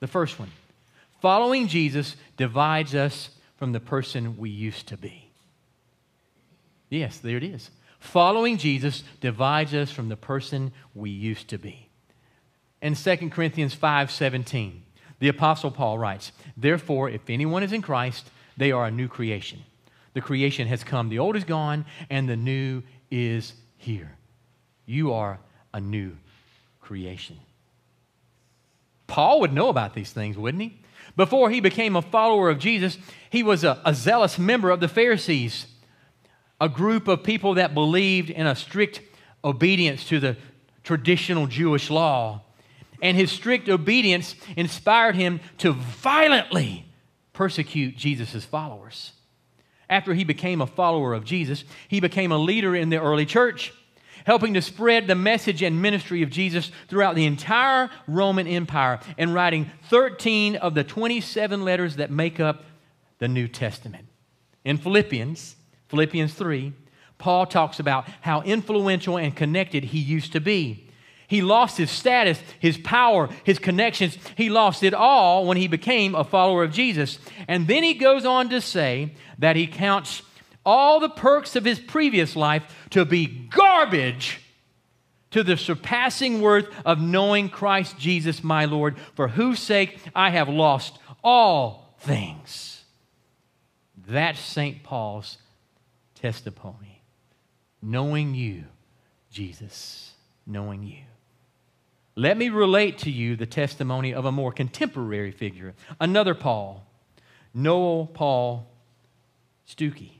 The 0.00 0.06
first 0.06 0.38
one 0.38 0.50
following 1.20 1.68
Jesus 1.68 2.16
divides 2.36 2.94
us 2.94 3.30
from 3.56 3.72
the 3.72 3.80
person 3.80 4.36
we 4.36 4.50
used 4.50 4.88
to 4.88 4.96
be. 4.96 5.30
Yes, 6.90 7.18
there 7.18 7.36
it 7.36 7.44
is. 7.44 7.70
Following 7.98 8.58
Jesus 8.58 9.02
divides 9.20 9.74
us 9.74 9.90
from 9.90 10.08
the 10.08 10.16
person 10.16 10.72
we 10.94 11.10
used 11.10 11.48
to 11.48 11.58
be. 11.58 11.88
In 12.80 12.94
2 12.94 13.30
Corinthians 13.30 13.74
5:17, 13.74 14.82
the 15.18 15.28
apostle 15.28 15.70
Paul 15.70 15.98
writes, 15.98 16.32
"Therefore, 16.56 17.10
if 17.10 17.28
anyone 17.28 17.62
is 17.62 17.72
in 17.72 17.82
Christ, 17.82 18.30
they 18.56 18.70
are 18.70 18.86
a 18.86 18.90
new 18.90 19.08
creation. 19.08 19.64
The 20.14 20.20
creation 20.20 20.68
has 20.68 20.84
come, 20.84 21.08
the 21.08 21.18
old 21.18 21.36
is 21.36 21.44
gone, 21.44 21.84
and 22.08 22.28
the 22.28 22.36
new 22.36 22.82
is 23.10 23.54
here. 23.76 24.16
You 24.86 25.12
are 25.12 25.40
a 25.74 25.80
new 25.80 26.16
creation." 26.80 27.40
Paul 29.08 29.40
would 29.40 29.52
know 29.52 29.70
about 29.70 29.94
these 29.94 30.12
things, 30.12 30.36
wouldn't 30.36 30.62
he? 30.62 30.78
Before 31.16 31.50
he 31.50 31.60
became 31.60 31.96
a 31.96 32.02
follower 32.02 32.48
of 32.48 32.60
Jesus, 32.60 32.96
he 33.30 33.42
was 33.42 33.64
a, 33.64 33.80
a 33.84 33.92
zealous 33.92 34.38
member 34.38 34.70
of 34.70 34.78
the 34.78 34.88
Pharisees 34.88 35.66
a 36.60 36.68
group 36.68 37.08
of 37.08 37.22
people 37.22 37.54
that 37.54 37.74
believed 37.74 38.30
in 38.30 38.46
a 38.46 38.56
strict 38.56 39.00
obedience 39.44 40.04
to 40.08 40.20
the 40.20 40.36
traditional 40.82 41.46
Jewish 41.46 41.90
law. 41.90 42.42
And 43.00 43.16
his 43.16 43.30
strict 43.30 43.68
obedience 43.68 44.34
inspired 44.56 45.14
him 45.14 45.40
to 45.58 45.72
violently 45.72 46.86
persecute 47.32 47.96
Jesus' 47.96 48.44
followers. 48.44 49.12
After 49.88 50.14
he 50.14 50.24
became 50.24 50.60
a 50.60 50.66
follower 50.66 51.14
of 51.14 51.24
Jesus, 51.24 51.64
he 51.86 52.00
became 52.00 52.32
a 52.32 52.38
leader 52.38 52.74
in 52.74 52.90
the 52.90 53.00
early 53.00 53.24
church, 53.24 53.72
helping 54.24 54.54
to 54.54 54.60
spread 54.60 55.06
the 55.06 55.14
message 55.14 55.62
and 55.62 55.80
ministry 55.80 56.22
of 56.22 56.30
Jesus 56.30 56.72
throughout 56.88 57.14
the 57.14 57.24
entire 57.24 57.88
Roman 58.06 58.46
Empire 58.46 58.98
and 59.16 59.32
writing 59.32 59.70
13 59.88 60.56
of 60.56 60.74
the 60.74 60.84
27 60.84 61.64
letters 61.64 61.96
that 61.96 62.10
make 62.10 62.40
up 62.40 62.64
the 63.18 63.28
New 63.28 63.46
Testament. 63.46 64.08
In 64.64 64.76
Philippians, 64.76 65.56
Philippians 65.88 66.34
3, 66.34 66.72
Paul 67.18 67.46
talks 67.46 67.80
about 67.80 68.06
how 68.20 68.42
influential 68.42 69.16
and 69.16 69.34
connected 69.34 69.84
he 69.84 69.98
used 69.98 70.32
to 70.32 70.40
be. 70.40 70.88
He 71.26 71.42
lost 71.42 71.76
his 71.76 71.90
status, 71.90 72.40
his 72.58 72.78
power, 72.78 73.28
his 73.44 73.58
connections. 73.58 74.16
He 74.36 74.48
lost 74.48 74.82
it 74.82 74.94
all 74.94 75.46
when 75.46 75.58
he 75.58 75.68
became 75.68 76.14
a 76.14 76.24
follower 76.24 76.62
of 76.62 76.72
Jesus. 76.72 77.18
And 77.46 77.66
then 77.66 77.82
he 77.82 77.94
goes 77.94 78.24
on 78.24 78.48
to 78.48 78.62
say 78.62 79.12
that 79.38 79.56
he 79.56 79.66
counts 79.66 80.22
all 80.64 81.00
the 81.00 81.10
perks 81.10 81.54
of 81.54 81.64
his 81.64 81.78
previous 81.78 82.34
life 82.34 82.62
to 82.90 83.04
be 83.04 83.26
garbage 83.26 84.40
to 85.30 85.42
the 85.42 85.56
surpassing 85.56 86.40
worth 86.40 86.68
of 86.86 87.00
knowing 87.00 87.50
Christ 87.50 87.98
Jesus 87.98 88.42
my 88.42 88.64
Lord, 88.64 88.96
for 89.14 89.28
whose 89.28 89.58
sake 89.58 89.98
I 90.14 90.30
have 90.30 90.48
lost 90.48 90.98
all 91.22 91.94
things. 92.00 92.84
That's 94.06 94.40
St. 94.40 94.82
Paul's 94.82 95.36
testimony. 96.18 97.02
Knowing 97.80 98.34
you, 98.34 98.64
Jesus, 99.30 100.12
knowing 100.46 100.82
you. 100.82 101.04
Let 102.16 102.36
me 102.36 102.48
relate 102.48 102.98
to 102.98 103.10
you 103.10 103.36
the 103.36 103.46
testimony 103.46 104.12
of 104.12 104.24
a 104.24 104.32
more 104.32 104.50
contemporary 104.50 105.30
figure, 105.30 105.74
another 106.00 106.34
Paul, 106.34 106.84
Noel 107.54 108.06
Paul 108.06 108.68
Stookey. 109.68 110.12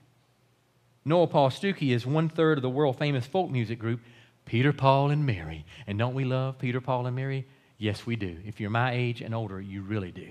Noel 1.04 1.26
Paul 1.26 1.50
Stookey 1.50 1.90
is 1.90 2.06
one 2.06 2.28
third 2.28 2.58
of 2.58 2.62
the 2.62 2.70
world 2.70 2.98
famous 2.98 3.26
folk 3.26 3.50
music 3.50 3.78
group, 3.78 4.00
Peter, 4.44 4.72
Paul, 4.72 5.10
and 5.10 5.26
Mary. 5.26 5.64
And 5.86 5.98
don't 5.98 6.14
we 6.14 6.24
love 6.24 6.58
Peter, 6.58 6.80
Paul, 6.80 7.06
and 7.06 7.16
Mary? 7.16 7.46
Yes, 7.78 8.06
we 8.06 8.14
do. 8.14 8.36
If 8.46 8.60
you're 8.60 8.70
my 8.70 8.92
age 8.92 9.20
and 9.20 9.34
older, 9.34 9.60
you 9.60 9.82
really 9.82 10.12
do. 10.12 10.28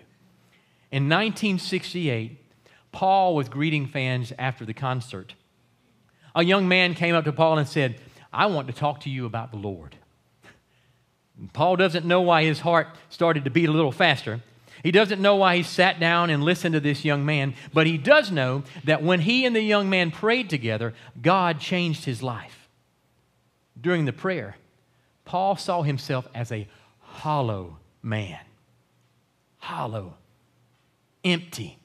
In 0.92 1.10
1968, 1.10 2.38
Paul 2.94 3.36
was 3.36 3.50
greeting 3.50 3.88
fans 3.88 4.32
after 4.40 4.66
the 4.66 4.74
concert 4.74 5.36
a 6.38 6.44
young 6.44 6.68
man 6.68 6.94
came 6.94 7.16
up 7.16 7.26
to 7.26 7.34
Paul 7.34 7.58
and 7.58 7.68
said, 7.68 8.00
I 8.32 8.46
want 8.46 8.68
to 8.68 8.74
talk 8.74 9.02
to 9.02 9.10
you 9.10 9.26
about 9.26 9.50
the 9.50 9.58
Lord. 9.58 9.96
Paul 11.52 11.76
doesn't 11.76 12.06
know 12.06 12.22
why 12.22 12.44
his 12.44 12.60
heart 12.60 12.90
started 13.10 13.44
to 13.46 13.50
beat 13.50 13.68
a 13.68 13.72
little 13.72 13.92
faster. 13.92 14.42
He 14.84 14.92
doesn't 14.92 15.20
know 15.20 15.36
why 15.38 15.58
he 15.58 15.64
sat 15.64 16.00
down 16.00 16.30
and 16.30 16.44
listened 16.44 16.74
to 16.74 16.80
this 16.80 17.04
young 17.04 17.26
man, 17.26 17.56
but 17.74 17.88
he 17.88 17.98
does 17.98 18.32
know 18.32 18.64
that 18.84 19.02
when 19.02 19.22
he 19.22 19.46
and 19.46 19.56
the 19.56 19.62
young 19.62 19.90
man 19.90 20.12
prayed 20.12 20.48
together, 20.48 20.94
God 21.20 21.60
changed 21.60 22.06
his 22.06 22.22
life. 22.22 22.70
During 23.80 24.06
the 24.06 24.14
prayer, 24.14 24.58
Paul 25.26 25.56
saw 25.56 25.82
himself 25.82 26.28
as 26.36 26.52
a 26.52 26.68
hollow 27.00 27.80
man. 28.04 28.40
Hollow, 29.58 30.14
empty, 31.24 31.80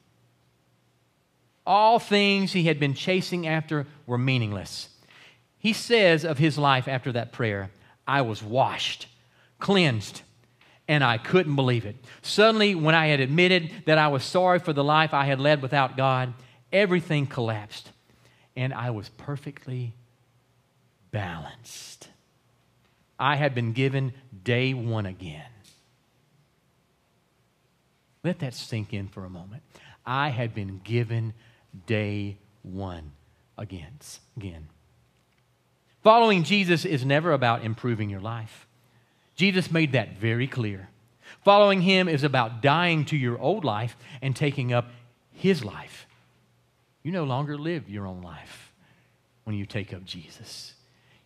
all 1.66 1.99
things 1.99 2.52
he 2.52 2.64
had 2.64 2.81
been 2.81 2.95
chasing 2.95 3.47
after 3.47 3.87
were 4.07 4.19
meaningless. 4.19 4.88
He 5.59 5.73
says 5.73 6.25
of 6.25 6.38
his 6.38 6.59
life 6.59 6.88
after 6.88 7.12
that 7.12 7.33
prayer, 7.33 7.71
I 8.07 8.23
was 8.23 8.42
washed, 8.42 9.07
cleansed, 9.61 10.23
and 10.88 11.04
I 11.04 11.19
couldn't 11.19 11.57
believe 11.57 11.87
it. 11.87 11.97
Suddenly, 12.21 12.75
when 12.75 12.95
I 12.95 13.07
had 13.07 13.21
admitted 13.21 13.71
that 13.87 13.99
I 13.99 14.09
was 14.09 14.25
sorry 14.25 14.59
for 14.59 14.73
the 14.73 14.83
life 14.83 15.14
I 15.14 15.25
had 15.25 15.40
led 15.40 15.62
without 15.62 15.97
God, 15.97 16.35
everything 16.73 17.26
collapsed, 17.26 17.90
and 18.57 18.75
I 18.75 18.90
was 18.90 19.09
perfectly 19.11 19.95
balanced. 21.12 22.09
I 23.19 23.37
had 23.37 23.54
been 23.54 23.73
given 23.73 24.12
day 24.42 24.75
one 24.75 25.07
again. 25.07 25.45
Let 28.25 28.40
that 28.40 28.54
sink 28.54 28.92
in 28.92 29.09
for 29.09 29.25
a 29.25 29.31
moment. 29.31 29.62
I 30.04 30.31
had 30.31 30.54
been 30.54 30.81
given 30.83 31.35
day 31.87 32.38
one 32.62 33.12
again. 33.59 33.99
again. 34.37 34.69
Following 36.02 36.43
Jesus 36.43 36.85
is 36.85 37.05
never 37.05 37.33
about 37.33 37.64
improving 37.64 38.11
your 38.11 38.21
life. 38.21 38.67
Jesus 39.37 39.71
made 39.71 39.93
that 39.93 40.19
very 40.19 40.47
clear. 40.47 40.88
Following 41.45 41.83
him 41.83 42.09
is 42.09 42.25
about 42.25 42.61
dying 42.61 43.05
to 43.07 43.17
your 43.17 43.38
old 43.38 43.64
life 43.64 43.97
and 44.21 44.35
taking 44.35 44.73
up 44.73 44.91
his 45.33 45.64
life. 45.64 46.07
You 47.02 47.12
no 47.12 47.25
longer 47.25 47.57
live 47.57 47.88
your 47.88 48.07
own 48.07 48.23
life 48.23 48.73
when 49.45 49.57
you 49.57 49.67
take 49.67 49.93
up 49.93 50.05
Jesus. 50.05 50.75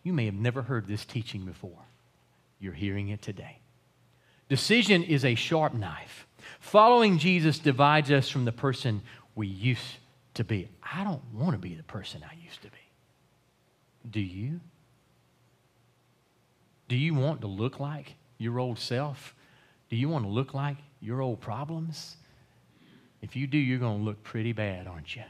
You 0.03 0.13
may 0.13 0.25
have 0.25 0.33
never 0.33 0.61
heard 0.61 0.87
this 0.87 1.05
teaching 1.05 1.45
before. 1.45 1.85
You're 2.59 2.73
hearing 2.73 3.09
it 3.09 3.21
today. 3.21 3.59
Decision 4.49 5.03
is 5.03 5.25
a 5.25 5.35
sharp 5.35 5.73
knife. 5.73 6.25
Following 6.59 7.17
Jesus 7.17 7.59
divides 7.59 8.09
us 8.09 8.29
from 8.29 8.45
the 8.45 8.51
person 8.51 9.01
we 9.35 9.47
used 9.47 9.97
to 10.37 10.43
be. 10.43 10.69
I 10.81 11.03
don't 11.03 11.21
want 11.33 11.51
to 11.51 11.57
be 11.57 11.75
the 11.75 11.83
person 11.83 12.23
I 12.23 12.35
used 12.43 12.61
to 12.61 12.69
be. 12.69 12.77
Do 14.09 14.19
you? 14.19 14.61
Do 16.87 16.95
you 16.95 17.13
want 17.13 17.41
to 17.41 17.47
look 17.47 17.79
like 17.79 18.15
your 18.37 18.59
old 18.59 18.79
self? 18.79 19.35
Do 19.89 19.95
you 19.95 20.09
want 20.09 20.25
to 20.25 20.29
look 20.29 20.53
like 20.53 20.77
your 21.01 21.21
old 21.21 21.41
problems? 21.41 22.17
If 23.21 23.35
you 23.35 23.47
do, 23.47 23.57
you're 23.57 23.79
going 23.79 23.99
to 23.99 24.03
look 24.03 24.23
pretty 24.23 24.53
bad, 24.53 24.87
aren't 24.87 25.15
you? 25.15 25.23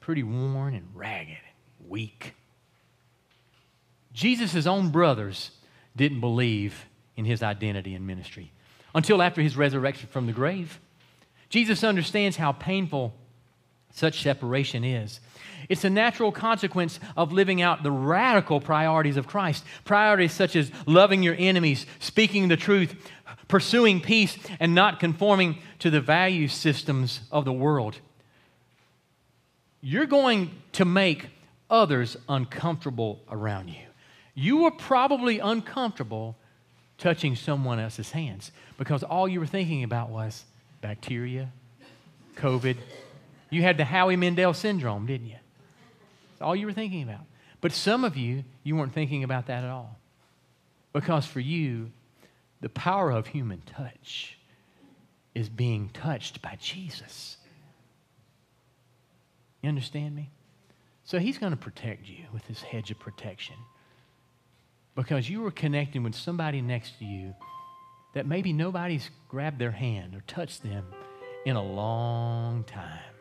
Pretty 0.00 0.22
worn 0.22 0.74
and 0.74 0.88
ragged 0.94 1.28
and 1.28 1.88
weak. 1.88 2.34
Jesus' 4.12 4.66
own 4.66 4.88
brothers 4.90 5.50
didn't 5.94 6.20
believe 6.20 6.86
in 7.16 7.24
his 7.24 7.42
identity 7.42 7.94
and 7.94 8.06
ministry 8.06 8.52
until 8.94 9.20
after 9.20 9.42
his 9.42 9.56
resurrection 9.56 10.08
from 10.10 10.26
the 10.26 10.32
grave. 10.32 10.80
Jesus 11.48 11.84
understands 11.84 12.36
how 12.36 12.52
painful 12.52 13.14
such 13.96 14.22
separation 14.22 14.84
is. 14.84 15.20
It's 15.70 15.84
a 15.84 15.90
natural 15.90 16.30
consequence 16.30 17.00
of 17.16 17.32
living 17.32 17.62
out 17.62 17.82
the 17.82 17.90
radical 17.90 18.60
priorities 18.60 19.16
of 19.16 19.26
Christ. 19.26 19.64
Priorities 19.84 20.32
such 20.32 20.54
as 20.54 20.70
loving 20.86 21.22
your 21.22 21.34
enemies, 21.38 21.86
speaking 21.98 22.48
the 22.48 22.58
truth, 22.58 22.94
pursuing 23.48 24.00
peace, 24.00 24.36
and 24.60 24.74
not 24.74 25.00
conforming 25.00 25.58
to 25.78 25.88
the 25.88 26.00
value 26.00 26.46
systems 26.46 27.20
of 27.32 27.46
the 27.46 27.52
world. 27.54 27.98
You're 29.80 30.06
going 30.06 30.50
to 30.72 30.84
make 30.84 31.28
others 31.70 32.18
uncomfortable 32.28 33.22
around 33.30 33.68
you. 33.68 33.86
You 34.34 34.58
were 34.58 34.70
probably 34.70 35.38
uncomfortable 35.38 36.36
touching 36.98 37.34
someone 37.34 37.80
else's 37.80 38.10
hands 38.10 38.52
because 38.76 39.02
all 39.02 39.26
you 39.26 39.40
were 39.40 39.46
thinking 39.46 39.84
about 39.84 40.10
was 40.10 40.44
bacteria, 40.82 41.50
COVID, 42.36 42.76
you 43.50 43.62
had 43.62 43.76
the 43.76 43.84
Howie 43.84 44.16
Mandel 44.16 44.54
syndrome, 44.54 45.06
didn't 45.06 45.28
you? 45.28 45.36
That's 46.30 46.42
all 46.42 46.56
you 46.56 46.66
were 46.66 46.72
thinking 46.72 47.02
about. 47.02 47.20
But 47.60 47.72
some 47.72 48.04
of 48.04 48.16
you, 48.16 48.44
you 48.62 48.76
weren't 48.76 48.92
thinking 48.92 49.24
about 49.24 49.46
that 49.46 49.64
at 49.64 49.70
all. 49.70 49.98
Because 50.92 51.26
for 51.26 51.40
you, 51.40 51.90
the 52.60 52.68
power 52.68 53.10
of 53.10 53.28
human 53.28 53.62
touch 53.62 54.38
is 55.34 55.48
being 55.48 55.90
touched 55.90 56.40
by 56.42 56.56
Jesus. 56.60 57.36
You 59.62 59.68
understand 59.68 60.14
me? 60.14 60.30
So 61.04 61.18
he's 61.18 61.38
going 61.38 61.52
to 61.52 61.56
protect 61.56 62.08
you 62.08 62.24
with 62.32 62.46
his 62.46 62.62
hedge 62.62 62.90
of 62.90 62.98
protection. 62.98 63.56
Because 64.94 65.28
you 65.28 65.40
were 65.40 65.50
connecting 65.50 66.02
with 66.02 66.14
somebody 66.14 66.60
next 66.60 66.98
to 66.98 67.04
you 67.04 67.34
that 68.14 68.26
maybe 68.26 68.52
nobody's 68.52 69.10
grabbed 69.28 69.58
their 69.58 69.70
hand 69.70 70.14
or 70.14 70.22
touched 70.26 70.62
them 70.62 70.86
in 71.44 71.54
a 71.54 71.62
long 71.62 72.64
time. 72.64 73.15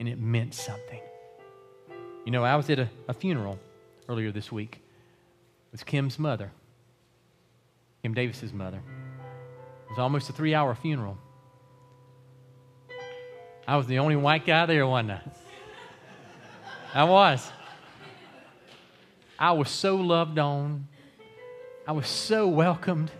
And 0.00 0.08
it 0.08 0.18
meant 0.18 0.54
something. 0.54 1.00
You 2.24 2.32
know, 2.32 2.42
I 2.42 2.56
was 2.56 2.68
at 2.70 2.78
a, 2.78 2.88
a 3.06 3.14
funeral 3.14 3.58
earlier 4.08 4.32
this 4.32 4.50
week. 4.50 4.76
It 4.76 5.72
was 5.72 5.84
Kim's 5.84 6.18
mother, 6.18 6.50
Kim 8.02 8.14
Davis's 8.14 8.52
mother. 8.52 8.78
It 8.78 9.90
was 9.90 9.98
almost 9.98 10.28
a 10.30 10.32
three 10.32 10.54
hour 10.54 10.74
funeral. 10.74 11.18
I 13.68 13.76
was 13.76 13.86
the 13.86 14.00
only 14.00 14.16
white 14.16 14.46
guy 14.46 14.66
there, 14.66 14.86
wasn't 14.86 15.12
I? 15.12 15.20
I 16.92 17.04
was. 17.04 17.52
I 19.38 19.52
was 19.52 19.70
so 19.70 19.96
loved 19.96 20.38
on. 20.38 20.88
I 21.86 21.92
was 21.92 22.08
so 22.08 22.48
welcomed. 22.48 23.12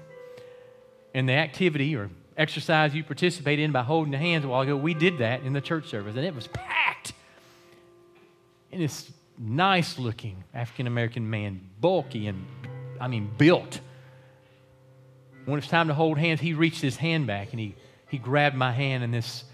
And 1.14 1.28
the 1.28 1.34
activity 1.34 1.94
or 1.94 2.10
exercise 2.40 2.94
you 2.94 3.04
participated 3.04 3.64
in 3.64 3.70
by 3.70 3.82
holding 3.82 4.12
hands 4.14 4.44
a 4.44 4.48
while 4.48 4.62
ago, 4.62 4.76
we 4.76 4.94
did 4.94 5.18
that 5.18 5.42
in 5.42 5.52
the 5.52 5.60
church 5.60 5.88
service, 5.88 6.16
and 6.16 6.24
it 6.24 6.34
was 6.34 6.46
packed. 6.48 7.12
And 8.72 8.80
this 8.80 9.12
nice 9.38 9.98
looking 9.98 10.42
African 10.54 10.86
American 10.86 11.28
man, 11.28 11.60
bulky 11.80 12.26
and, 12.26 12.46
I 13.00 13.08
mean, 13.08 13.30
built. 13.36 13.80
When 15.44 15.58
it's 15.58 15.68
time 15.68 15.88
to 15.88 15.94
hold 15.94 16.18
hands, 16.18 16.40
he 16.40 16.54
reached 16.54 16.80
his 16.80 16.96
hand 16.96 17.26
back 17.26 17.50
and 17.52 17.60
he, 17.60 17.74
he 18.08 18.18
grabbed 18.18 18.56
my 18.56 18.72
hand, 18.72 19.04
and 19.04 19.12
this 19.12 19.44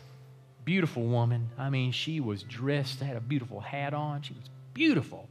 beautiful 0.65 1.05
woman, 1.05 1.51
I 1.59 1.71
mean, 1.71 1.93
she 1.93 2.21
was 2.21 2.43
dressed, 2.43 3.01
had 3.01 3.17
a 3.17 3.21
beautiful 3.21 3.61
hat 3.61 3.95
on, 3.95 4.23
she 4.23 4.35
was 4.35 4.49
beautiful. 4.75 5.29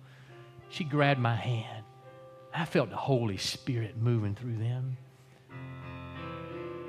She 0.70 0.84
grabbed 0.84 1.20
my 1.20 1.36
hand. 1.36 1.86
I 2.54 2.66
felt 2.66 2.90
the 2.90 2.96
Holy 2.96 3.38
Spirit 3.38 3.98
moving 3.98 4.34
through 4.34 4.58
them. 4.58 4.98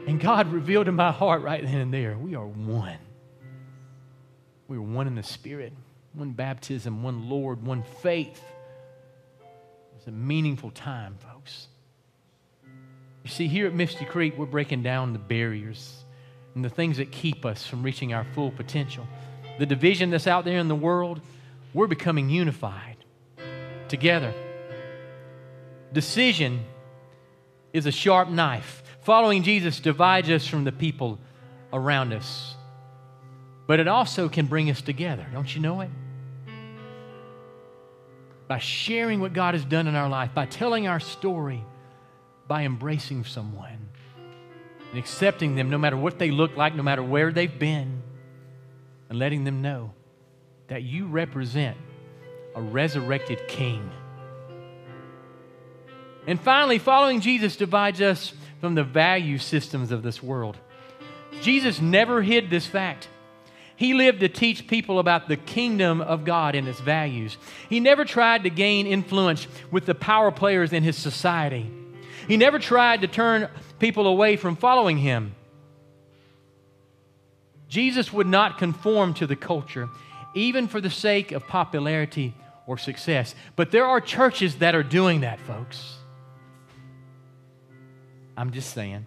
And 0.06 0.20
God 0.20 0.52
revealed 0.52 0.86
in 0.88 0.94
my 0.94 1.10
heart 1.10 1.42
right 1.42 1.62
then 1.62 1.80
and 1.80 1.92
there 1.92 2.16
we 2.16 2.34
are 2.34 2.46
one. 2.46 2.98
We 4.68 4.76
are 4.76 4.82
one 4.82 5.06
in 5.06 5.14
the 5.14 5.22
Spirit, 5.22 5.72
one 6.12 6.32
baptism, 6.32 7.02
one 7.02 7.28
Lord, 7.28 7.64
one 7.64 7.82
faith. 8.02 8.42
It's 9.96 10.06
a 10.06 10.12
meaningful 10.12 10.70
time, 10.70 11.16
folks. 11.18 11.68
You 13.24 13.30
see, 13.30 13.48
here 13.48 13.66
at 13.66 13.74
Misty 13.74 14.04
Creek, 14.04 14.38
we're 14.38 14.46
breaking 14.46 14.82
down 14.82 15.12
the 15.12 15.18
barriers 15.18 16.04
and 16.54 16.64
the 16.64 16.70
things 16.70 16.96
that 16.98 17.10
keep 17.10 17.44
us 17.44 17.66
from 17.66 17.82
reaching 17.82 18.14
our 18.14 18.24
full 18.34 18.50
potential. 18.50 19.06
The 19.58 19.66
division 19.66 20.10
that's 20.10 20.26
out 20.26 20.44
there 20.44 20.58
in 20.58 20.68
the 20.68 20.76
world, 20.76 21.20
we're 21.74 21.86
becoming 21.86 22.30
unified 22.30 22.96
together. 23.88 24.32
Decision 25.92 26.64
is 27.72 27.86
a 27.86 27.92
sharp 27.92 28.28
knife. 28.28 28.82
Following 29.06 29.44
Jesus 29.44 29.78
divides 29.78 30.28
us 30.30 30.48
from 30.48 30.64
the 30.64 30.72
people 30.72 31.20
around 31.72 32.12
us, 32.12 32.56
but 33.68 33.78
it 33.78 33.86
also 33.86 34.28
can 34.28 34.46
bring 34.46 34.68
us 34.68 34.82
together. 34.82 35.24
Don't 35.32 35.54
you 35.54 35.60
know 35.60 35.80
it? 35.82 35.90
By 38.48 38.58
sharing 38.58 39.20
what 39.20 39.32
God 39.32 39.54
has 39.54 39.64
done 39.64 39.86
in 39.86 39.94
our 39.94 40.08
life, 40.08 40.34
by 40.34 40.46
telling 40.46 40.88
our 40.88 40.98
story, 40.98 41.62
by 42.48 42.64
embracing 42.64 43.24
someone 43.24 43.90
and 44.90 44.98
accepting 44.98 45.54
them 45.54 45.70
no 45.70 45.78
matter 45.78 45.96
what 45.96 46.18
they 46.18 46.32
look 46.32 46.56
like, 46.56 46.74
no 46.74 46.82
matter 46.82 47.04
where 47.04 47.30
they've 47.30 47.60
been, 47.60 48.02
and 49.08 49.20
letting 49.20 49.44
them 49.44 49.62
know 49.62 49.92
that 50.66 50.82
you 50.82 51.06
represent 51.06 51.76
a 52.56 52.60
resurrected 52.60 53.46
king. 53.46 53.88
And 56.26 56.40
finally, 56.40 56.80
following 56.80 57.20
Jesus 57.20 57.54
divides 57.54 58.00
us 58.00 58.32
from 58.60 58.74
the 58.74 58.84
value 58.84 59.38
systems 59.38 59.92
of 59.92 60.02
this 60.02 60.22
world. 60.22 60.56
Jesus 61.42 61.80
never 61.80 62.22
hid 62.22 62.50
this 62.50 62.66
fact. 62.66 63.08
He 63.76 63.92
lived 63.92 64.20
to 64.20 64.28
teach 64.28 64.66
people 64.66 64.98
about 64.98 65.28
the 65.28 65.36
kingdom 65.36 66.00
of 66.00 66.24
God 66.24 66.54
and 66.54 66.66
its 66.66 66.80
values. 66.80 67.36
He 67.68 67.78
never 67.78 68.06
tried 68.06 68.44
to 68.44 68.50
gain 68.50 68.86
influence 68.86 69.46
with 69.70 69.84
the 69.84 69.94
power 69.94 70.30
players 70.30 70.72
in 70.72 70.82
his 70.82 70.96
society. 70.96 71.70
He 72.26 72.38
never 72.38 72.58
tried 72.58 73.02
to 73.02 73.06
turn 73.06 73.48
people 73.78 74.06
away 74.06 74.36
from 74.36 74.56
following 74.56 74.96
him. 74.98 75.34
Jesus 77.68 78.12
would 78.12 78.26
not 78.26 78.58
conform 78.58 79.12
to 79.14 79.26
the 79.26 79.36
culture, 79.36 79.88
even 80.34 80.68
for 80.68 80.80
the 80.80 80.90
sake 80.90 81.32
of 81.32 81.46
popularity 81.46 82.34
or 82.66 82.78
success. 82.78 83.34
But 83.56 83.70
there 83.70 83.84
are 83.84 84.00
churches 84.00 84.56
that 84.56 84.74
are 84.74 84.82
doing 84.82 85.20
that, 85.20 85.38
folks. 85.40 85.96
I'm 88.36 88.52
just 88.52 88.72
saying. 88.72 89.06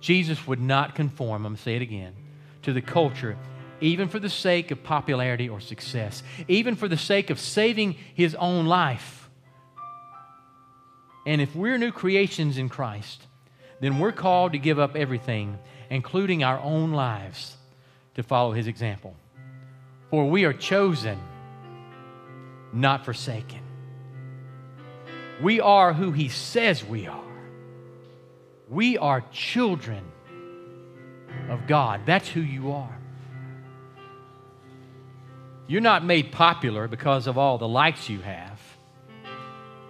Jesus 0.00 0.46
would 0.46 0.60
not 0.60 0.94
conform, 0.94 1.46
I'm 1.46 1.52
going 1.52 1.56
to 1.56 1.62
say 1.62 1.76
it 1.76 1.82
again, 1.82 2.14
to 2.62 2.72
the 2.72 2.82
culture, 2.82 3.38
even 3.80 4.08
for 4.08 4.18
the 4.18 4.28
sake 4.28 4.70
of 4.70 4.82
popularity 4.82 5.48
or 5.48 5.60
success, 5.60 6.22
even 6.46 6.76
for 6.76 6.88
the 6.88 6.96
sake 6.96 7.30
of 7.30 7.40
saving 7.40 7.96
his 8.14 8.34
own 8.34 8.66
life. 8.66 9.30
And 11.26 11.40
if 11.40 11.56
we're 11.56 11.78
new 11.78 11.90
creations 11.90 12.58
in 12.58 12.68
Christ, 12.68 13.26
then 13.80 13.98
we're 13.98 14.12
called 14.12 14.52
to 14.52 14.58
give 14.58 14.78
up 14.78 14.94
everything, 14.94 15.58
including 15.90 16.44
our 16.44 16.60
own 16.60 16.92
lives, 16.92 17.56
to 18.14 18.22
follow 18.22 18.52
his 18.52 18.66
example. 18.66 19.14
For 20.10 20.28
we 20.28 20.44
are 20.44 20.52
chosen, 20.52 21.18
not 22.72 23.04
forsaken. 23.04 23.63
We 25.42 25.60
are 25.60 25.92
who 25.92 26.12
He 26.12 26.28
says 26.28 26.84
we 26.84 27.06
are. 27.06 27.20
We 28.68 28.98
are 28.98 29.22
children 29.32 30.04
of 31.48 31.66
God. 31.66 32.02
That's 32.06 32.28
who 32.28 32.40
you 32.40 32.72
are. 32.72 32.98
You're 35.66 35.80
not 35.80 36.04
made 36.04 36.30
popular 36.30 36.88
because 36.88 37.26
of 37.26 37.38
all 37.38 37.58
the 37.58 37.68
likes 37.68 38.08
you 38.08 38.20
have, 38.20 38.60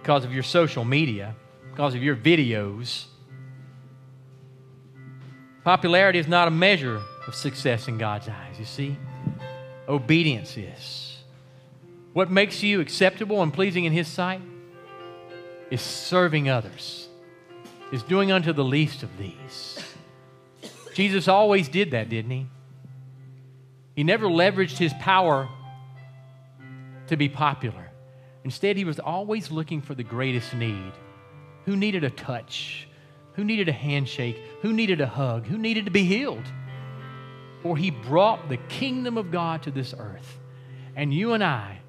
because 0.01 0.23
of 0.23 0.33
your 0.33 0.43
social 0.43 0.85
media, 0.85 1.35
because 1.71 1.95
of 1.95 2.01
your 2.01 2.15
videos. 2.15 3.05
Popularity 5.63 6.19
is 6.19 6.27
not 6.27 6.47
a 6.47 6.51
measure 6.51 7.01
of 7.27 7.35
success 7.35 7.87
in 7.87 7.97
God's 7.97 8.29
eyes, 8.29 8.57
you 8.57 8.65
see. 8.65 8.97
Obedience 9.87 10.57
is. 10.57 11.17
What 12.13 12.31
makes 12.31 12.63
you 12.63 12.79
acceptable 12.79 13.41
and 13.43 13.53
pleasing 13.53 13.83
in 13.83 13.91
His 13.91 14.07
sight 14.07 14.41
is 15.71 15.81
serving 15.81 16.49
others, 16.49 17.07
is 17.91 18.03
doing 18.03 18.31
unto 18.31 18.53
the 18.53 18.63
least 18.63 19.03
of 19.03 19.17
these. 19.17 19.79
Jesus 20.93 21.27
always 21.27 21.67
did 21.67 21.91
that, 21.91 22.09
didn't 22.09 22.31
he? 22.31 22.47
He 23.95 24.03
never 24.03 24.27
leveraged 24.27 24.77
his 24.77 24.93
power 24.99 25.49
to 27.07 27.17
be 27.17 27.29
popular. 27.29 27.91
Instead, 28.43 28.77
he 28.77 28.85
was 28.85 28.99
always 28.99 29.51
looking 29.51 29.81
for 29.81 29.95
the 29.95 30.03
greatest 30.03 30.53
need. 30.53 30.93
Who 31.65 31.75
needed 31.75 32.03
a 32.03 32.09
touch? 32.09 32.87
Who 33.33 33.43
needed 33.43 33.67
a 33.67 33.73
handshake? 33.73 34.39
Who 34.61 34.71
needed 34.71 35.01
a 35.01 35.07
hug? 35.07 35.45
Who 35.47 35.57
needed 35.57 35.85
to 35.85 35.91
be 35.91 36.03
healed? 36.03 36.45
For 37.61 37.75
he 37.75 37.89
brought 37.89 38.47
the 38.49 38.57
kingdom 38.57 39.17
of 39.17 39.31
God 39.31 39.63
to 39.63 39.71
this 39.71 39.93
earth. 39.97 40.39
And 40.95 41.13
you 41.13 41.33
and 41.33 41.43
I 41.43 41.79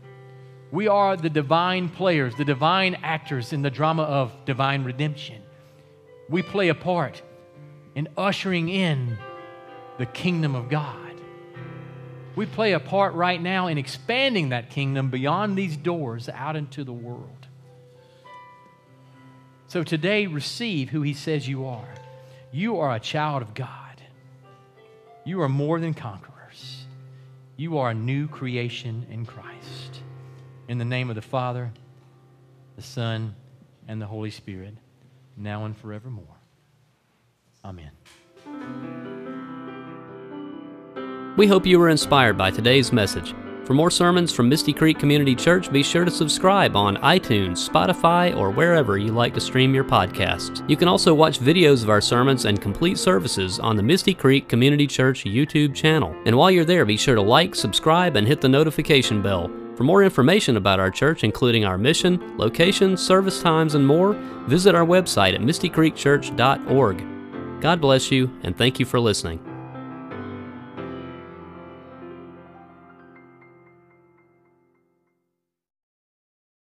we 0.73 0.89
are 0.89 1.17
the 1.17 1.31
divine 1.31 1.89
players, 1.89 2.35
the 2.35 2.45
divine 2.45 2.97
actors 3.03 3.53
in 3.53 3.63
the 3.63 3.71
drama 3.71 4.03
of 4.03 4.33
divine 4.45 4.85
redemption. 4.85 5.43
We 6.29 6.43
play 6.43 6.69
a 6.69 6.75
part 6.75 7.23
in 7.95 8.09
ushering 8.17 8.69
in 8.69 9.17
the 9.99 10.07
kingdom 10.07 10.55
of 10.55 10.69
God. 10.69 10.97
We 12.35 12.45
play 12.47 12.73
a 12.73 12.81
part 12.81 13.15
right 13.15 13.41
now 13.41 13.69
in 13.69 13.79
expanding 13.79 14.51
that 14.51 14.69
kingdom 14.69 15.09
beyond 15.09 15.57
these 15.57 15.77
doors 15.77 16.29
out 16.29 16.57
into 16.57 16.85
the 16.85 16.93
world. 16.93 17.31
So 19.69 19.83
today, 19.83 20.27
receive 20.27 20.91
who 20.91 21.03
He 21.03 21.15
says 21.15 21.49
you 21.49 21.67
are. 21.67 21.89
You 22.53 22.79
are 22.79 22.95
a 22.95 23.01
child 23.01 23.43
of 23.43 23.55
God. 23.55 23.71
You 25.25 25.41
are 25.43 25.49
more 25.49 25.81
than 25.81 25.95
conquerors. 25.95 26.87
You 27.57 27.79
are 27.79 27.91
a 27.91 27.95
new 27.95 28.29
creation 28.29 29.07
in 29.11 29.27
Christ. 29.27 29.86
In 30.69 30.79
the 30.79 30.85
name 30.85 31.11
of 31.11 31.17
the 31.17 31.23
Father, 31.23 31.73
the 32.75 32.83
Son, 32.83 33.37
and 33.87 34.03
the 34.03 34.07
Holy 34.07 34.31
Spirit, 34.31 34.75
now 35.37 35.65
and 35.65 35.77
forevermore. 35.77 36.25
Amen. 37.65 37.91
We 41.37 41.47
hope 41.47 41.67
you 41.67 41.79
were 41.79 41.91
inspired 41.91 42.37
by 42.37 42.51
today's 42.51 42.93
message. 42.93 43.35
For 43.65 43.75
more 43.75 43.91
sermons 43.91 44.33
from 44.33 44.49
Misty 44.49 44.73
Creek 44.73 44.99
Community 44.99 45.35
Church, 45.35 45.71
be 45.73 45.83
sure 45.83 46.05
to 46.05 46.11
subscribe 46.11 46.77
on 46.77 46.97
iTunes, 46.99 47.69
Spotify, 47.69 48.37
or 48.37 48.51
wherever 48.51 48.97
you 48.97 49.13
like 49.13 49.35
to 49.35 49.41
stream 49.41 49.75
your 49.75 49.85
podcasts. 49.85 50.69
You 50.71 50.77
can 50.77 50.89
also 50.89 51.15
watch 51.15 51.41
videos 51.41 51.83
of 51.83 51.91
our 51.91 52.01
sermons 52.01 52.45
and 52.45 52.61
complete 52.61 52.97
services 52.97 53.59
on 53.61 53.77
the 53.77 53.83
Misty 53.83 54.15
Creek 54.15 54.49
Community 54.49 54.87
Church 54.87 55.25
YouTube 55.25 55.75
channel. 55.75 56.15
And 56.27 56.37
while 56.37 56.51
you're 56.51 56.65
there, 56.65 56.85
be 56.85 56.97
sure 56.97 57.17
to 57.17 57.23
like, 57.23 57.55
subscribe, 57.55 58.17
and 58.17 58.27
hit 58.27 58.41
the 58.41 58.49
notification 58.49 59.21
bell. 59.21 59.51
For 59.77 59.85
more 59.85 60.03
information 60.03 60.57
about 60.57 60.81
our 60.81 60.91
church, 60.91 61.23
including 61.23 61.67
our 61.67 61.77
mission, 61.77 62.39
location, 62.39 62.97
service 62.97 63.43
times, 63.43 63.75
and 63.75 63.87
more, 63.87 64.15
visit 64.49 64.75
our 64.75 64.87
website 64.87 65.35
at 65.35 65.43
mistycreekchurch.org. 65.43 67.61
God 67.61 67.81
bless 67.81 68.11
you, 68.11 68.31
and 68.43 68.57
thank 68.57 68.81
you 68.81 68.87
for 68.87 68.99
listening. 68.99 69.39